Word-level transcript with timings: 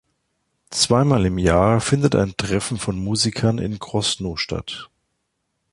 Zweimal 0.71 1.27
im 1.27 1.37
Jahr 1.37 1.79
findet 1.79 2.15
ein 2.15 2.33
Treffen 2.35 2.79
von 2.79 2.97
Musikern 2.97 3.59
in 3.59 3.77
Krosno 3.77 4.35
statt. 4.35 4.89